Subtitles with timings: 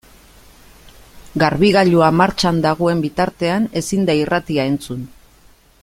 [1.43, 5.07] Garbigailua martxan dagoen bitartean ezin da irratia entzun.